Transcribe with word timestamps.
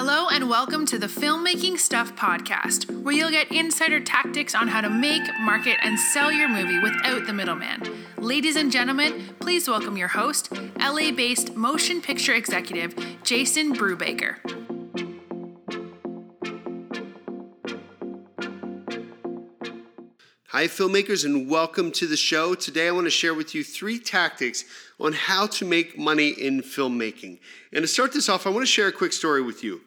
Hello, 0.00 0.28
and 0.28 0.48
welcome 0.48 0.86
to 0.86 0.96
the 0.96 1.08
Filmmaking 1.08 1.76
Stuff 1.76 2.14
podcast, 2.14 2.88
where 3.02 3.12
you'll 3.12 3.32
get 3.32 3.50
insider 3.50 3.98
tactics 3.98 4.54
on 4.54 4.68
how 4.68 4.80
to 4.80 4.88
make, 4.88 5.24
market, 5.40 5.76
and 5.82 5.98
sell 5.98 6.30
your 6.30 6.48
movie 6.48 6.78
without 6.78 7.26
the 7.26 7.32
middleman. 7.32 7.82
Ladies 8.16 8.54
and 8.54 8.70
gentlemen, 8.70 9.34
please 9.40 9.66
welcome 9.66 9.96
your 9.96 10.06
host, 10.06 10.52
LA 10.78 11.10
based 11.10 11.56
motion 11.56 12.00
picture 12.00 12.32
executive, 12.32 12.94
Jason 13.24 13.74
Brubaker. 13.74 14.36
Hi, 20.46 20.66
filmmakers, 20.68 21.24
and 21.24 21.50
welcome 21.50 21.90
to 21.92 22.06
the 22.06 22.16
show. 22.16 22.54
Today, 22.54 22.86
I 22.86 22.92
want 22.92 23.06
to 23.06 23.10
share 23.10 23.34
with 23.34 23.52
you 23.52 23.64
three 23.64 23.98
tactics 23.98 24.64
on 25.00 25.12
how 25.12 25.48
to 25.48 25.64
make 25.64 25.98
money 25.98 26.28
in 26.28 26.62
filmmaking. 26.62 27.40
And 27.72 27.82
to 27.82 27.88
start 27.88 28.12
this 28.12 28.28
off, 28.28 28.46
I 28.46 28.50
want 28.50 28.62
to 28.62 28.66
share 28.66 28.86
a 28.86 28.92
quick 28.92 29.12
story 29.12 29.42
with 29.42 29.64
you. 29.64 29.80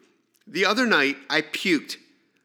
The 0.46 0.64
other 0.66 0.86
night, 0.86 1.16
I 1.30 1.42
puked 1.42 1.96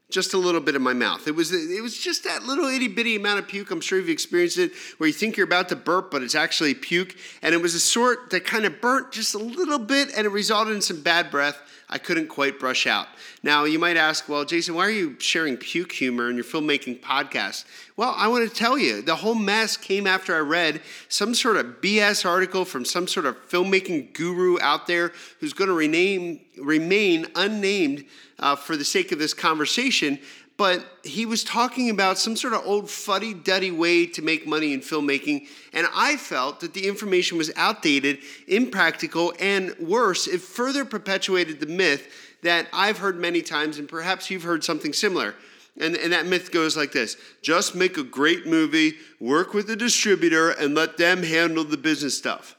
just 0.09 0.33
a 0.33 0.37
little 0.37 0.61
bit 0.61 0.75
in 0.75 0.81
my 0.81 0.93
mouth. 0.93 1.27
It 1.27 1.35
was 1.35 1.51
it 1.51 1.81
was 1.81 1.97
just 1.97 2.23
that 2.23 2.43
little 2.43 2.65
itty 2.65 2.87
bitty 2.87 3.17
amount 3.17 3.39
of 3.39 3.47
puke. 3.47 3.71
I'm 3.71 3.81
sure 3.81 3.99
you've 3.99 4.09
experienced 4.09 4.57
it, 4.57 4.71
where 4.97 5.07
you 5.07 5.13
think 5.13 5.35
you're 5.35 5.45
about 5.45 5.69
to 5.69 5.75
burp, 5.75 6.11
but 6.11 6.23
it's 6.23 6.35
actually 6.35 6.73
puke. 6.73 7.15
And 7.41 7.53
it 7.53 7.61
was 7.61 7.75
a 7.75 7.79
sort 7.79 8.29
that 8.29 8.45
kind 8.45 8.65
of 8.65 8.79
burnt 8.79 9.11
just 9.11 9.35
a 9.35 9.39
little 9.39 9.79
bit, 9.79 10.09
and 10.15 10.25
it 10.25 10.29
resulted 10.29 10.75
in 10.75 10.81
some 10.81 11.01
bad 11.01 11.29
breath. 11.29 11.59
I 11.89 11.97
couldn't 11.97 12.27
quite 12.27 12.59
brush 12.59 12.85
out. 12.85 13.07
Now, 13.43 13.63
you 13.63 13.79
might 13.79 13.95
ask, 13.95 14.27
well, 14.27 14.43
Jason, 14.43 14.75
why 14.75 14.85
are 14.87 14.91
you 14.91 15.15
sharing 15.19 15.55
puke 15.55 15.93
humor 15.93 16.29
in 16.29 16.35
your 16.35 16.43
filmmaking 16.43 16.99
podcast? 16.99 17.63
Well, 17.95 18.13
I 18.17 18.27
want 18.27 18.47
to 18.47 18.53
tell 18.53 18.77
you, 18.77 19.01
the 19.01 19.15
whole 19.15 19.35
mess 19.35 19.77
came 19.77 20.05
after 20.05 20.35
I 20.35 20.39
read 20.39 20.81
some 21.07 21.33
sort 21.33 21.55
of 21.55 21.81
BS 21.81 22.25
article 22.25 22.65
from 22.65 22.83
some 22.83 23.07
sort 23.07 23.25
of 23.25 23.37
filmmaking 23.49 24.13
guru 24.13 24.59
out 24.59 24.87
there 24.87 25.13
who's 25.39 25.53
going 25.53 25.69
to 25.69 25.73
rename, 25.73 26.41
remain 26.57 27.27
unnamed 27.35 28.03
uh, 28.37 28.57
for 28.57 28.75
the 28.75 28.85
sake 28.85 29.13
of 29.13 29.19
this 29.19 29.33
conversation 29.33 30.19
but 30.57 30.83
he 31.03 31.27
was 31.27 31.43
talking 31.43 31.91
about 31.91 32.17
some 32.17 32.35
sort 32.35 32.53
of 32.53 32.65
old 32.65 32.89
fuddy 32.89 33.33
duddy 33.33 33.69
way 33.69 34.07
to 34.07 34.23
make 34.23 34.47
money 34.47 34.73
in 34.73 34.81
filmmaking. 34.81 35.47
And 35.71 35.87
I 35.95 36.17
felt 36.17 36.59
that 36.61 36.73
the 36.73 36.87
information 36.87 37.37
was 37.37 37.51
outdated, 37.55 38.19
impractical, 38.47 39.33
and 39.39 39.75
worse, 39.79 40.27
it 40.27 40.41
further 40.41 40.83
perpetuated 40.83 41.59
the 41.59 41.67
myth 41.67 42.07
that 42.41 42.67
I've 42.73 42.97
heard 42.97 43.17
many 43.19 43.41
times, 43.41 43.77
and 43.77 43.87
perhaps 43.87 44.29
you've 44.29 44.43
heard 44.43 44.63
something 44.63 44.93
similar. 44.93 45.35
And, 45.79 45.95
and 45.95 46.11
that 46.11 46.25
myth 46.25 46.51
goes 46.51 46.75
like 46.75 46.91
this 46.91 47.17
just 47.43 47.75
make 47.75 47.97
a 47.97 48.03
great 48.03 48.47
movie, 48.47 48.95
work 49.19 49.53
with 49.53 49.69
a 49.69 49.75
distributor, 49.75 50.49
and 50.51 50.73
let 50.73 50.97
them 50.97 51.21
handle 51.21 51.63
the 51.63 51.77
business 51.77 52.17
stuff. 52.17 52.55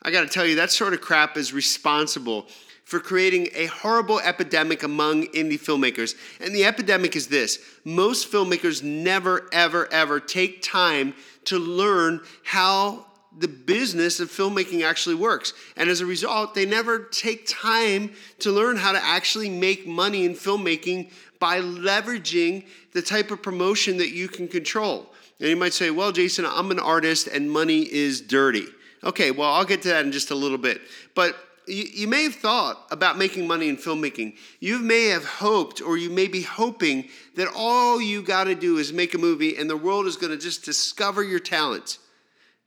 I 0.00 0.10
gotta 0.10 0.28
tell 0.28 0.46
you, 0.46 0.56
that 0.56 0.70
sort 0.70 0.94
of 0.94 1.02
crap 1.02 1.36
is 1.36 1.52
responsible 1.52 2.46
for 2.84 3.00
creating 3.00 3.48
a 3.54 3.66
horrible 3.66 4.20
epidemic 4.20 4.82
among 4.82 5.26
indie 5.28 5.58
filmmakers. 5.58 6.14
And 6.40 6.54
the 6.54 6.64
epidemic 6.64 7.16
is 7.16 7.28
this 7.28 7.58
most 7.84 8.30
filmmakers 8.30 8.82
never, 8.82 9.48
ever, 9.52 9.90
ever 9.92 10.20
take 10.20 10.62
time 10.62 11.14
to 11.44 11.58
learn 11.58 12.20
how 12.44 13.06
the 13.36 13.48
business 13.48 14.20
of 14.20 14.30
filmmaking 14.30 14.84
actually 14.84 15.16
works. 15.16 15.54
And 15.76 15.90
as 15.90 16.00
a 16.00 16.06
result, 16.06 16.54
they 16.54 16.66
never 16.66 17.00
take 17.00 17.46
time 17.48 18.12
to 18.40 18.52
learn 18.52 18.76
how 18.76 18.92
to 18.92 19.04
actually 19.04 19.50
make 19.50 19.86
money 19.86 20.24
in 20.24 20.34
filmmaking 20.34 21.10
by 21.40 21.60
leveraging 21.60 22.64
the 22.92 23.02
type 23.02 23.30
of 23.30 23.42
promotion 23.42 23.96
that 23.96 24.10
you 24.10 24.28
can 24.28 24.46
control. 24.46 25.10
And 25.40 25.48
you 25.48 25.56
might 25.56 25.72
say, 25.72 25.90
well, 25.90 26.12
Jason, 26.12 26.46
I'm 26.46 26.70
an 26.70 26.78
artist 26.78 27.26
and 27.26 27.50
money 27.50 27.82
is 27.82 28.20
dirty. 28.20 28.66
Okay, 29.02 29.30
well, 29.30 29.52
I'll 29.52 29.64
get 29.64 29.82
to 29.82 29.88
that 29.88 30.04
in 30.04 30.12
just 30.12 30.30
a 30.30 30.34
little 30.34 30.58
bit. 30.58 30.80
But 31.14 31.36
you, 31.66 31.84
you 31.92 32.08
may 32.08 32.24
have 32.24 32.34
thought 32.34 32.86
about 32.90 33.18
making 33.18 33.46
money 33.46 33.68
in 33.68 33.76
filmmaking. 33.76 34.36
You 34.60 34.78
may 34.78 35.06
have 35.06 35.24
hoped, 35.24 35.80
or 35.80 35.96
you 35.96 36.10
may 36.10 36.28
be 36.28 36.42
hoping, 36.42 37.08
that 37.36 37.48
all 37.54 38.00
you 38.00 38.22
got 38.22 38.44
to 38.44 38.54
do 38.54 38.78
is 38.78 38.92
make 38.92 39.14
a 39.14 39.18
movie 39.18 39.56
and 39.56 39.68
the 39.68 39.76
world 39.76 40.06
is 40.06 40.16
going 40.16 40.32
to 40.32 40.38
just 40.38 40.64
discover 40.64 41.22
your 41.22 41.40
talent. 41.40 41.98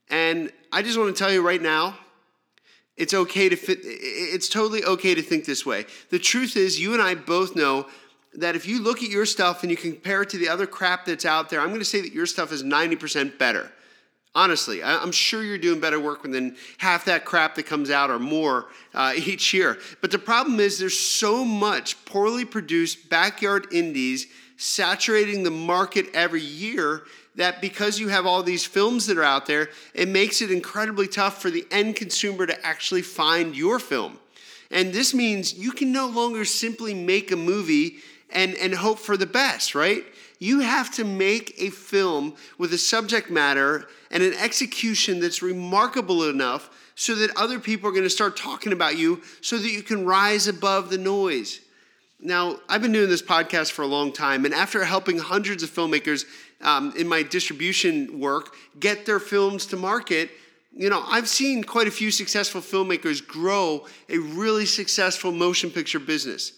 And 0.09 0.51
I 0.71 0.81
just 0.81 0.97
want 0.97 1.15
to 1.15 1.19
tell 1.19 1.31
you 1.31 1.45
right 1.45 1.61
now, 1.61 1.97
it's 2.95 3.13
okay 3.13 3.47
to 3.49 3.55
fit, 3.55 3.79
it's 3.83 4.49
totally 4.49 4.83
okay 4.83 5.13
to 5.13 5.21
think 5.21 5.45
this 5.45 5.65
way. 5.65 5.85
The 6.09 6.19
truth 6.19 6.57
is, 6.57 6.79
you 6.79 6.93
and 6.93 7.01
I 7.01 7.13
both 7.15 7.55
know 7.55 7.87
that 8.33 8.55
if 8.55 8.67
you 8.67 8.81
look 8.81 9.03
at 9.03 9.09
your 9.09 9.25
stuff 9.25 9.63
and 9.63 9.71
you 9.71 9.77
compare 9.77 10.23
it 10.23 10.29
to 10.29 10.37
the 10.37 10.49
other 10.49 10.65
crap 10.65 11.05
that's 11.05 11.25
out 11.25 11.49
there, 11.49 11.59
I'm 11.59 11.67
going 11.67 11.79
to 11.79 11.85
say 11.85 12.01
that 12.01 12.13
your 12.13 12.25
stuff 12.25 12.51
is 12.51 12.63
90% 12.63 13.37
better. 13.37 13.71
Honestly, 14.37 14.83
I'm 14.83 15.11
sure 15.11 15.41
you're 15.41 15.57
doing 15.57 15.79
better 15.79 15.99
work 15.99 16.21
than 16.21 16.57
half 16.77 17.05
that 17.05 17.25
crap 17.25 17.55
that 17.55 17.63
comes 17.63 17.89
out 17.89 18.11
or 18.11 18.19
more 18.19 18.67
uh, 18.93 19.13
each 19.17 19.51
year. 19.51 19.79
But 19.99 20.11
the 20.11 20.19
problem 20.19 20.59
is 20.59 20.77
there's 20.77 20.99
so 20.99 21.43
much 21.43 22.05
poorly 22.05 22.45
produced 22.45 23.09
backyard 23.09 23.65
indies 23.73 24.27
saturating 24.55 25.41
the 25.41 25.49
market 25.49 26.05
every 26.13 26.43
year 26.43 27.01
that 27.33 27.61
because 27.61 27.99
you 27.99 28.09
have 28.09 28.27
all 28.27 28.43
these 28.43 28.63
films 28.63 29.07
that 29.07 29.17
are 29.17 29.23
out 29.23 29.47
there, 29.47 29.69
it 29.95 30.07
makes 30.07 30.39
it 30.39 30.51
incredibly 30.51 31.07
tough 31.07 31.41
for 31.41 31.49
the 31.49 31.65
end 31.71 31.95
consumer 31.95 32.45
to 32.45 32.63
actually 32.65 33.01
find 33.01 33.55
your 33.55 33.79
film. 33.79 34.19
And 34.69 34.93
this 34.93 35.15
means 35.15 35.55
you 35.55 35.71
can 35.71 35.91
no 35.91 36.05
longer 36.05 36.45
simply 36.45 36.93
make 36.93 37.31
a 37.31 37.35
movie 37.35 37.97
and, 38.29 38.53
and 38.57 38.75
hope 38.75 38.99
for 38.99 39.17
the 39.17 39.25
best, 39.25 39.73
right? 39.73 40.03
You 40.39 40.59
have 40.59 40.91
to 40.95 41.03
make 41.03 41.55
a 41.57 41.69
film 41.69 42.35
with 42.57 42.73
a 42.73 42.77
subject 42.77 43.29
matter 43.29 43.87
and 44.11 44.23
an 44.23 44.33
execution 44.33 45.19
that's 45.19 45.41
remarkable 45.41 46.29
enough 46.29 46.69
so 46.95 47.15
that 47.15 47.35
other 47.35 47.59
people 47.59 47.89
are 47.89 47.93
going 47.93 48.03
to 48.03 48.09
start 48.09 48.37
talking 48.37 48.71
about 48.71 48.97
you 48.97 49.21
so 49.41 49.57
that 49.57 49.69
you 49.69 49.83
can 49.83 50.05
rise 50.05 50.47
above 50.47 50.89
the 50.89 50.97
noise. 50.97 51.61
Now, 52.19 52.57
I've 52.67 52.81
been 52.81 52.91
doing 52.91 53.09
this 53.09 53.21
podcast 53.21 53.71
for 53.71 53.83
a 53.83 53.87
long 53.87 54.11
time, 54.11 54.45
and 54.45 54.53
after 54.53 54.83
helping 54.83 55.19
hundreds 55.19 55.61
of 55.61 55.69
filmmakers 55.69 56.25
um, 56.61 56.91
in 56.97 57.07
my 57.07 57.21
distribution 57.21 58.19
work 58.19 58.55
get 58.79 59.05
their 59.05 59.19
films 59.19 59.67
to 59.67 59.77
market, 59.77 60.31
you 60.73 60.89
know, 60.89 61.03
I've 61.05 61.27
seen 61.27 61.63
quite 61.63 61.87
a 61.87 61.91
few 61.91 62.09
successful 62.09 62.61
filmmakers 62.61 63.25
grow 63.25 63.85
a 64.09 64.17
really 64.17 64.65
successful 64.65 65.31
motion 65.31 65.69
picture 65.69 65.99
business. 65.99 66.53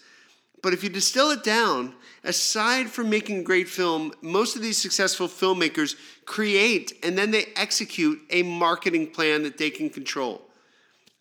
But 0.61 0.73
if 0.73 0.83
you 0.83 0.89
distill 0.89 1.31
it 1.31 1.43
down, 1.43 1.93
aside 2.23 2.89
from 2.89 3.09
making 3.09 3.39
a 3.39 3.43
great 3.43 3.69
film, 3.69 4.13
most 4.21 4.55
of 4.55 4.61
these 4.61 4.77
successful 4.77 5.27
filmmakers 5.27 5.95
create 6.25 6.93
and 7.03 7.17
then 7.17 7.31
they 7.31 7.45
execute 7.55 8.21
a 8.29 8.43
marketing 8.43 9.07
plan 9.07 9.43
that 9.43 9.57
they 9.57 9.69
can 9.69 9.89
control. 9.89 10.41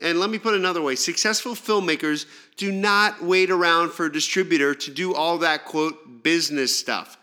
And 0.00 0.20
let 0.20 0.30
me 0.30 0.38
put 0.38 0.54
it 0.54 0.60
another 0.60 0.82
way 0.82 0.94
successful 0.94 1.54
filmmakers 1.54 2.26
do 2.56 2.70
not 2.70 3.22
wait 3.22 3.50
around 3.50 3.90
for 3.90 4.06
a 4.06 4.12
distributor 4.12 4.74
to 4.74 4.90
do 4.90 5.14
all 5.14 5.38
that, 5.38 5.64
quote, 5.64 6.22
business 6.22 6.76
stuff. 6.76 7.16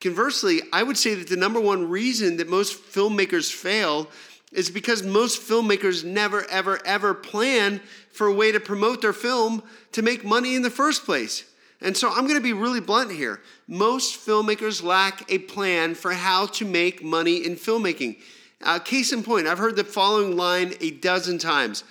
Conversely, 0.00 0.60
I 0.72 0.84
would 0.84 0.96
say 0.96 1.14
that 1.14 1.28
the 1.28 1.36
number 1.36 1.60
one 1.60 1.88
reason 1.88 2.36
that 2.36 2.48
most 2.48 2.80
filmmakers 2.80 3.52
fail 3.52 4.08
is 4.52 4.70
because 4.70 5.02
most 5.02 5.42
filmmakers 5.42 6.04
never, 6.04 6.48
ever, 6.50 6.80
ever 6.86 7.14
plan 7.14 7.80
for 8.12 8.26
a 8.26 8.32
way 8.32 8.50
to 8.52 8.60
promote 8.60 9.02
their 9.02 9.12
film 9.12 9.62
to 9.92 10.02
make 10.02 10.24
money 10.24 10.54
in 10.54 10.62
the 10.62 10.70
first 10.70 11.04
place. 11.04 11.44
And 11.80 11.96
so 11.96 12.08
I'm 12.08 12.26
going 12.26 12.38
to 12.38 12.40
be 12.40 12.54
really 12.54 12.80
blunt 12.80 13.12
here. 13.12 13.40
Most 13.68 14.26
filmmakers 14.26 14.82
lack 14.82 15.30
a 15.30 15.38
plan 15.38 15.94
for 15.94 16.12
how 16.12 16.46
to 16.46 16.64
make 16.64 17.04
money 17.04 17.44
in 17.44 17.56
filmmaking. 17.56 18.18
Uh, 18.62 18.78
case 18.78 19.12
in 19.12 19.22
point, 19.22 19.46
I've 19.46 19.58
heard 19.58 19.76
the 19.76 19.84
following 19.84 20.36
line 20.36 20.74
a 20.80 20.90
dozen 20.90 21.38
times 21.38 21.84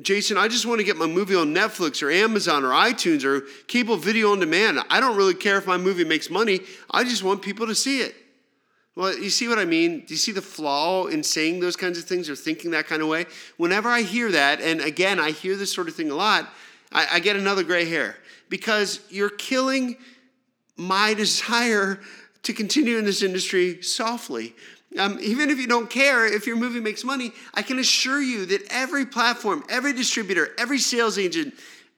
Jason, 0.00 0.38
I 0.38 0.48
just 0.48 0.64
want 0.64 0.78
to 0.78 0.84
get 0.84 0.96
my 0.96 1.06
movie 1.06 1.34
on 1.34 1.54
Netflix 1.54 2.02
or 2.02 2.10
Amazon 2.10 2.64
or 2.64 2.70
iTunes 2.70 3.24
or 3.24 3.42
cable 3.66 3.96
video 3.96 4.32
on 4.32 4.40
demand. 4.40 4.80
I 4.88 5.00
don't 5.00 5.16
really 5.16 5.34
care 5.34 5.58
if 5.58 5.66
my 5.66 5.76
movie 5.76 6.04
makes 6.04 6.30
money, 6.30 6.60
I 6.90 7.04
just 7.04 7.22
want 7.22 7.42
people 7.42 7.66
to 7.66 7.74
see 7.74 8.00
it. 8.00 8.14
Well, 8.94 9.16
you 9.16 9.30
see 9.30 9.48
what 9.48 9.58
I 9.58 9.64
mean? 9.64 10.00
Do 10.00 10.12
you 10.12 10.18
see 10.18 10.32
the 10.32 10.42
flaw 10.42 11.06
in 11.06 11.22
saying 11.22 11.60
those 11.60 11.76
kinds 11.76 11.98
of 11.98 12.04
things 12.04 12.28
or 12.28 12.36
thinking 12.36 12.72
that 12.72 12.86
kind 12.86 13.00
of 13.00 13.08
way? 13.08 13.24
Whenever 13.56 13.88
I 13.88 14.02
hear 14.02 14.30
that, 14.32 14.60
and 14.60 14.82
again, 14.82 15.18
I 15.18 15.30
hear 15.30 15.56
this 15.56 15.72
sort 15.72 15.88
of 15.88 15.94
thing 15.94 16.10
a 16.10 16.14
lot, 16.14 16.52
I, 16.92 17.06
I 17.12 17.20
get 17.20 17.36
another 17.36 17.62
gray 17.62 17.86
hair 17.86 18.16
because 18.50 19.00
you're 19.08 19.30
killing 19.30 19.96
my 20.76 21.14
desire 21.16 22.00
to 22.42 22.52
continue 22.52 22.98
in 22.98 23.04
this 23.04 23.22
industry 23.22 23.80
softly. 23.82 24.54
Um, 24.98 25.18
even 25.22 25.48
if 25.48 25.58
you 25.58 25.66
don't 25.66 25.88
care 25.88 26.26
if 26.26 26.46
your 26.46 26.56
movie 26.56 26.80
makes 26.80 27.02
money, 27.02 27.32
I 27.54 27.62
can 27.62 27.78
assure 27.78 28.20
you 28.20 28.44
that 28.46 28.66
every 28.70 29.06
platform, 29.06 29.64
every 29.70 29.94
distributor, 29.94 30.50
every 30.58 30.78
sales 30.78 31.18
agent, 31.18 31.54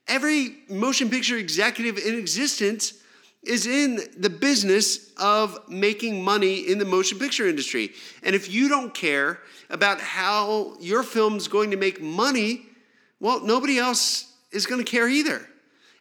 every 0.07 0.59
motion 0.69 1.09
picture 1.09 1.35
executive 1.35 1.97
in 1.97 2.17
existence 2.17 2.93
is 3.47 3.65
in 3.65 3.99
the 4.17 4.29
business 4.29 5.11
of 5.17 5.57
making 5.69 6.23
money 6.23 6.59
in 6.69 6.77
the 6.77 6.85
motion 6.85 7.19
picture 7.19 7.47
industry. 7.47 7.91
And 8.23 8.35
if 8.35 8.51
you 8.51 8.69
don't 8.69 8.93
care 8.93 9.39
about 9.69 9.99
how 9.99 10.75
your 10.79 11.03
film's 11.03 11.47
going 11.47 11.71
to 11.71 11.77
make 11.77 12.01
money, 12.01 12.65
well, 13.19 13.43
nobody 13.45 13.77
else 13.77 14.33
is 14.51 14.65
going 14.65 14.83
to 14.83 14.89
care 14.89 15.07
either. 15.07 15.47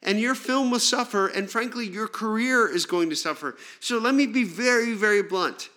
And 0.03 0.21
your 0.21 0.35
film 0.35 0.71
will 0.71 0.81
suffer, 0.81 1.29
and 1.29 1.51
frankly, 1.51 1.87
your 1.87 2.09
career 2.09 2.69
is 2.69 2.85
going 2.85 3.09
to 3.11 3.17
suffer. 3.17 3.57
So 3.81 3.99
let 3.99 4.15
me 4.15 4.27
be 4.27 4.45
very, 4.45 4.93
very 4.93 5.23
blunt. 5.23 5.71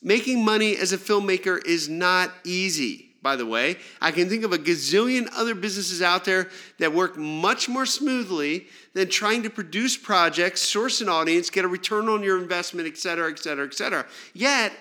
Making 0.00 0.44
money 0.44 0.76
as 0.76 0.92
a 0.92 0.98
filmmaker 0.98 1.64
is 1.66 1.88
not 1.88 2.32
easy 2.44 3.07
by 3.28 3.36
the 3.36 3.44
way. 3.44 3.76
I 4.00 4.10
can 4.10 4.30
think 4.30 4.42
of 4.42 4.54
a 4.54 4.58
gazillion 4.58 5.28
other 5.36 5.54
businesses 5.54 6.00
out 6.00 6.24
there 6.24 6.48
that 6.78 6.94
work 6.94 7.18
much 7.18 7.68
more 7.68 7.84
smoothly 7.84 8.68
than 8.94 9.10
trying 9.10 9.42
to 9.42 9.50
produce 9.50 9.98
projects, 9.98 10.62
source 10.62 11.02
an 11.02 11.10
audience, 11.10 11.50
get 11.50 11.62
a 11.62 11.68
return 11.68 12.08
on 12.08 12.22
your 12.22 12.38
investment, 12.38 12.88
et 12.88 12.96
cetera, 12.96 13.30
et 13.30 13.38
cetera, 13.38 13.66
et 13.66 13.74
cetera. 13.74 14.06
Yet, 14.32 14.72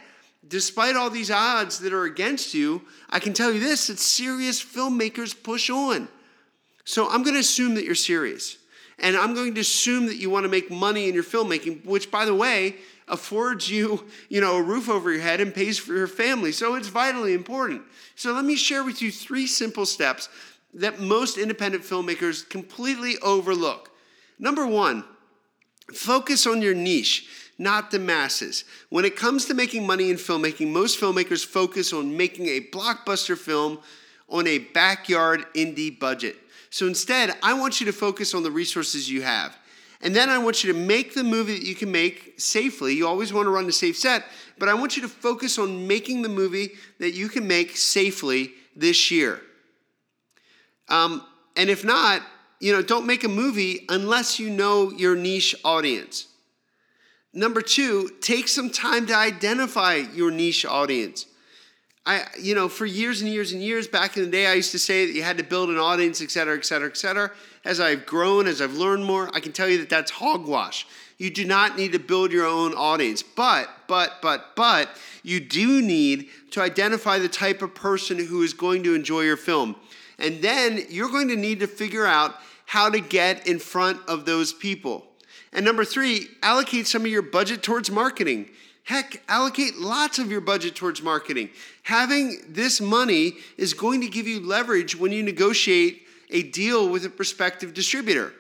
despite 0.48 0.96
all 0.96 1.10
these 1.10 1.30
odds 1.30 1.80
that 1.80 1.92
are 1.92 2.06
against 2.06 2.54
you, 2.54 2.84
I 3.10 3.20
can 3.20 3.34
tell 3.34 3.52
you 3.52 3.60
this 3.60 3.88
that 3.88 4.00
serious 4.00 4.64
filmmakers 4.64 5.36
push 5.44 5.70
on. 5.70 6.08
So 6.86 7.10
I'm 7.10 7.24
going 7.24 7.34
to 7.34 7.42
assume 7.42 7.76
that 7.76 7.84
you're 7.84 7.96
serious. 7.96 8.58
And 8.98 9.18
I'm 9.18 9.36
going 9.36 9.56
to 9.56 9.60
assume 9.60 10.06
that 10.06 10.16
you 10.16 10.30
want 10.30 10.46
to 10.46 10.50
make 10.50 10.72
money 10.72 11.10
in 11.10 11.14
your 11.14 11.26
filmmaking, 11.26 11.84
which, 11.84 12.10
by 12.10 12.24
the 12.24 12.34
way, 12.34 12.78
affords 13.08 13.70
you, 13.70 14.06
you 14.30 14.42
know, 14.42 14.58
a 14.58 14.62
roof 14.62 14.90
over 14.90 15.12
your 15.12 15.22
head 15.22 15.40
and 15.40 15.54
pays 15.54 15.78
for 15.78 15.94
your 15.94 16.08
family. 16.08 16.52
So 16.52 16.76
it's 16.76 16.90
vitally 16.90 17.34
important. 17.34 17.84
So 18.16 18.34
let 18.34 18.46
me 18.46 18.56
share 18.56 18.84
with 18.84 19.02
you 19.02 19.12
three 19.12 19.48
simple 19.48 19.86
steps 19.86 20.30
that 20.74 21.00
most 21.00 21.38
independent 21.38 21.84
filmmakers 21.84 22.48
completely 22.48 23.18
overlook. 23.20 23.92
Number 24.40 24.68
one, 24.68 25.04
focus 25.94 26.46
on 26.46 26.62
your 26.62 26.76
niche, 26.76 27.28
not 27.58 27.92
the 27.92 28.00
masses. 28.00 28.66
When 28.90 29.06
it 29.06 29.16
comes 29.16 29.46
to 29.46 29.54
making 29.54 29.88
money 29.88 30.10
in 30.10 30.18
filmmaking, 30.18 30.72
most 30.72 31.00
filmmakers 31.00 31.46
focus 31.46 31.94
on 31.94 32.16
making 32.16 32.48
a 32.48 32.62
blockbuster 32.62 33.38
film 33.38 33.80
on 34.30 34.46
a 34.46 34.60
backyard 34.60 35.46
indie 35.56 35.98
budget. 35.98 36.36
So 36.70 36.86
instead, 36.86 37.36
I 37.42 37.54
want 37.54 37.80
you 37.80 37.86
to 37.86 37.94
focus 37.94 38.34
on 38.34 38.44
the 38.44 38.52
resources 38.52 39.10
you 39.10 39.22
have. 39.22 39.58
And 40.02 40.16
then 40.16 40.30
I 40.30 40.38
want 40.38 40.64
you 40.64 40.72
to 40.72 40.78
make 40.78 41.14
the 41.14 41.24
movie 41.24 41.54
that 41.54 41.66
you 41.66 41.76
can 41.76 41.92
make 41.92 42.36
safely. 42.40 42.94
You 42.94 43.08
always 43.08 43.34
want 43.34 43.48
to 43.48 43.52
run 43.52 43.68
a 43.68 43.72
safe 43.72 43.98
set, 43.98 44.26
but 44.60 44.70
I 44.70 44.74
want 44.74 44.96
you 44.96 45.02
to 45.02 45.08
focus 45.08 45.58
on 45.58 45.88
making 45.88 46.22
the 46.22 46.30
movie 46.30 46.72
that 47.00 47.12
you 47.12 47.30
can 47.30 47.48
make 47.48 47.76
safely 47.76 48.54
this 48.76 49.10
year. 49.10 49.42
Um, 50.88 51.26
and 51.56 51.70
if 51.70 51.84
not, 51.84 52.22
you 52.60 52.74
know, 52.74 52.82
don't 52.82 53.06
make 53.06 53.24
a 53.24 53.30
movie 53.30 53.86
unless 53.90 54.40
you 54.40 54.50
know 54.50 54.92
your 54.92 55.16
niche 55.16 55.56
audience. 55.64 56.28
Number 57.34 57.62
two, 57.62 58.10
take 58.22 58.48
some 58.48 58.70
time 58.70 59.06
to 59.08 59.16
identify 59.16 59.96
your 59.96 60.32
niche 60.32 60.66
audience. 60.66 61.26
I, 62.08 62.26
you 62.40 62.56
know, 62.56 62.70
for 62.70 62.86
years 62.86 63.22
and 63.22 63.30
years 63.30 63.52
and 63.52 63.62
years 63.62 63.86
back 63.86 64.16
in 64.16 64.24
the 64.24 64.30
day, 64.30 64.48
I 64.48 64.54
used 64.54 64.72
to 64.72 64.80
say 64.80 65.06
that 65.06 65.12
you 65.12 65.24
had 65.24 65.38
to 65.40 65.44
build 65.44 65.70
an 65.70 65.78
audience, 65.78 66.22
et 66.22 66.32
cetera, 66.32 66.58
et 66.58 66.66
cetera, 66.66 66.88
et 66.88 66.96
cetera. 66.96 67.32
As 67.66 67.82
I've 67.82 68.06
grown, 68.06 68.48
as 68.48 68.62
I've 68.62 68.76
learned 68.76 69.04
more, 69.04 69.30
I 69.34 69.42
can 69.42 69.52
tell 69.52 69.68
you 69.68 69.78
that 69.80 69.90
that's 69.90 70.12
hogwash. 70.12 70.88
You 71.18 71.30
do 71.30 71.44
not 71.44 71.76
need 71.76 71.92
to 71.92 72.00
build 72.00 72.32
your 72.32 72.46
own 72.46 72.74
audience, 72.74 73.24
but, 73.24 73.68
but, 73.90 74.22
but, 74.22 74.56
but, 74.56 74.90
you 75.22 75.42
do 75.42 75.82
need 75.82 76.30
to 76.52 76.62
identify 76.62 77.20
the 77.20 77.28
type 77.28 77.62
of 77.62 77.76
person 77.76 78.18
who 78.18 78.42
is 78.42 78.54
going 78.54 78.84
to 78.84 78.96
enjoy 78.96 79.22
your 79.22 79.36
film. 79.36 79.76
And 80.18 80.42
then 80.42 80.86
you're 80.90 81.10
going 81.10 81.28
to 81.28 81.36
need 81.36 81.60
to 81.60 81.68
figure 81.68 82.06
out 82.06 82.36
how 82.68 82.90
to 82.90 83.02
get 83.02 83.46
in 83.46 83.60
front 83.60 84.00
of 84.08 84.26
those 84.26 84.54
people. 84.54 85.04
And 85.52 85.66
number 85.66 85.84
three, 85.84 86.28
allocate 86.42 86.88
some 86.88 87.02
of 87.02 87.08
your 87.08 87.22
budget 87.22 87.64
towards 87.64 87.92
marketing. 87.92 88.50
Heck, 88.88 89.22
allocate 89.28 89.76
lots 89.76 90.18
of 90.18 90.32
your 90.32 90.40
budget 90.40 90.74
towards 90.74 91.02
marketing. 91.02 91.50
Having 91.84 92.40
this 92.48 92.80
money 92.80 93.34
is 93.58 93.74
going 93.74 94.00
to 94.00 94.08
give 94.08 94.30
you 94.30 94.40
leverage 94.40 94.98
when 94.98 95.12
you 95.12 95.22
negotiate 95.22 96.04
a 96.30 96.44
deal 96.44 96.88
with 96.88 97.04
a 97.04 97.10
prospective 97.10 97.74
distributor. 97.74 98.32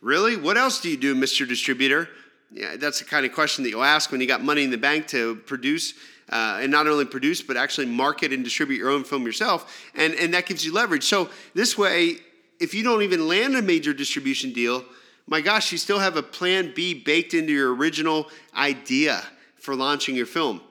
Really? 0.00 0.36
What 0.36 0.56
else 0.56 0.80
do 0.80 0.88
you 0.88 0.96
do, 0.96 1.14
Mr. 1.14 1.46
Distributor? 1.46 2.08
Yeah, 2.50 2.76
that's 2.76 3.00
the 3.00 3.04
kind 3.04 3.26
of 3.26 3.34
question 3.34 3.64
that 3.64 3.70
you'll 3.70 3.84
ask 3.84 4.10
when 4.10 4.22
you 4.22 4.26
got 4.26 4.42
money 4.42 4.64
in 4.64 4.70
the 4.70 4.78
bank 4.78 5.08
to 5.08 5.36
produce 5.36 5.92
uh, 6.30 6.60
and 6.62 6.72
not 6.72 6.86
only 6.86 7.04
produce, 7.04 7.42
but 7.42 7.58
actually 7.58 7.86
market 7.86 8.32
and 8.32 8.42
distribute 8.42 8.78
your 8.78 8.88
own 8.88 9.04
film 9.04 9.26
yourself. 9.26 9.90
And, 9.94 10.14
and 10.14 10.32
that 10.32 10.46
gives 10.46 10.64
you 10.64 10.72
leverage. 10.72 11.04
So, 11.04 11.28
this 11.52 11.76
way, 11.76 12.16
if 12.60 12.72
you 12.72 12.82
don't 12.82 13.02
even 13.02 13.28
land 13.28 13.56
a 13.56 13.62
major 13.62 13.92
distribution 13.92 14.54
deal, 14.54 14.86
my 15.28 15.42
gosh, 15.42 15.70
you 15.70 15.78
still 15.78 15.98
have 15.98 16.16
a 16.16 16.22
plan 16.22 16.72
B 16.74 16.94
baked 16.94 17.34
into 17.34 17.52
your 17.52 17.74
original 17.74 18.28
idea 18.56 19.22
for 19.56 19.76
launching 19.76 20.16
your 20.16 20.26
film. 20.26 20.62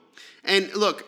And 0.44 0.72
look, 0.74 1.06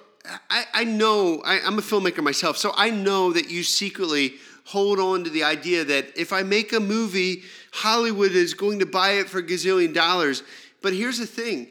I, 0.48 0.64
I 0.72 0.84
know, 0.84 1.42
I, 1.44 1.60
I'm 1.60 1.78
a 1.78 1.82
filmmaker 1.82 2.22
myself, 2.22 2.56
so 2.56 2.72
I 2.76 2.90
know 2.90 3.32
that 3.32 3.50
you 3.50 3.64
secretly 3.64 4.34
hold 4.66 5.00
on 5.00 5.24
to 5.24 5.30
the 5.30 5.42
idea 5.42 5.84
that 5.84 6.16
if 6.16 6.32
I 6.32 6.44
make 6.44 6.72
a 6.72 6.78
movie, 6.78 7.42
Hollywood 7.72 8.32
is 8.32 8.54
going 8.54 8.78
to 8.78 8.86
buy 8.86 9.12
it 9.12 9.28
for 9.28 9.38
a 9.38 9.42
gazillion 9.42 9.92
dollars. 9.92 10.44
But 10.80 10.92
here's 10.92 11.18
the 11.18 11.26
thing 11.26 11.68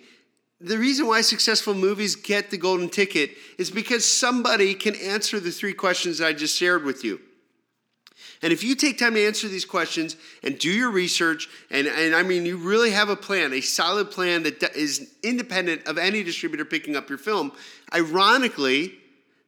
the 0.60 0.78
reason 0.78 1.08
why 1.08 1.22
successful 1.22 1.74
movies 1.74 2.18
get 2.18 2.52
the 2.52 2.58
golden 2.58 2.90
ticket 2.90 3.32
is 3.58 3.72
because 3.72 4.04
somebody 4.04 4.74
can 4.74 4.96
answer 4.96 5.40
the 5.40 5.52
three 5.52 5.74
questions 5.74 6.18
that 6.18 6.28
I 6.28 6.34
just 6.34 6.58
shared 6.58 6.84
with 6.84 7.06
you. 7.06 7.22
And 8.42 8.54
if 8.54 8.64
you 8.64 8.76
take 8.76 8.98
time 8.98 9.16
to 9.16 9.26
answer 9.26 9.48
these 9.48 9.66
questions 9.66 10.16
and 10.44 10.58
do 10.58 10.72
your 10.72 10.92
research, 10.92 11.50
and, 11.70 11.88
and 11.88 12.16
I 12.16 12.24
mean, 12.24 12.46
you 12.46 12.58
really 12.58 12.92
have 12.92 13.10
a 13.10 13.16
plan, 13.16 13.54
a 13.54 13.62
solid 13.62 14.12
plan 14.12 14.44
that 14.44 14.64
is 14.76 15.14
independent 15.24 15.86
of 15.88 15.98
any 15.98 16.24
distributor 16.24 16.64
picking 16.64 16.96
up 16.96 17.10
your 17.10 17.18
film, 17.18 17.52
ironically, 17.94 18.94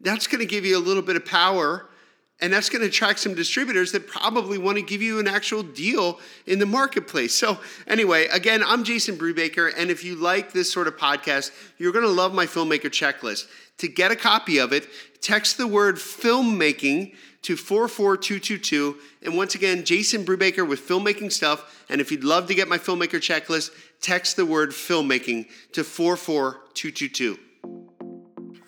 that's 0.01 0.27
going 0.27 0.39
to 0.39 0.45
give 0.45 0.65
you 0.65 0.77
a 0.77 0.79
little 0.79 1.03
bit 1.03 1.15
of 1.15 1.25
power 1.25 1.85
and 2.41 2.51
that's 2.51 2.69
going 2.69 2.81
to 2.81 2.87
attract 2.87 3.19
some 3.19 3.35
distributors 3.35 3.91
that 3.91 4.07
probably 4.07 4.57
want 4.57 4.77
to 4.77 4.81
give 4.81 5.01
you 5.01 5.19
an 5.19 5.27
actual 5.27 5.61
deal 5.61 6.19
in 6.47 6.57
the 6.57 6.65
marketplace. 6.65 7.33
So, 7.35 7.59
anyway, 7.87 8.27
again, 8.27 8.63
I'm 8.65 8.83
Jason 8.83 9.15
Brubaker, 9.15 9.71
and 9.77 9.91
if 9.91 10.03
you 10.03 10.15
like 10.15 10.51
this 10.51 10.71
sort 10.71 10.87
of 10.87 10.97
podcast, 10.97 11.51
you're 11.77 11.91
going 11.91 12.05
to 12.05 12.11
love 12.11 12.33
my 12.33 12.47
filmmaker 12.47 12.89
checklist. 12.89 13.47
To 13.77 13.87
get 13.87 14.11
a 14.11 14.15
copy 14.15 14.57
of 14.57 14.73
it, 14.73 14.87
text 15.21 15.57
the 15.57 15.67
word 15.67 15.95
filmmaking 15.95 17.13
to 17.43 17.55
44222. 17.55 18.97
And 19.23 19.35
once 19.37 19.55
again, 19.55 19.83
Jason 19.83 20.25
Brubaker 20.25 20.67
with 20.67 20.87
Filmmaking 20.87 21.31
Stuff. 21.31 21.85
And 21.89 22.01
if 22.01 22.11
you'd 22.11 22.23
love 22.23 22.47
to 22.47 22.55
get 22.55 22.67
my 22.67 22.77
filmmaker 22.77 23.19
checklist, 23.19 23.71
text 23.99 24.35
the 24.35 24.45
word 24.45 24.71
filmmaking 24.71 25.47
to 25.73 25.83
44222. 25.83 27.39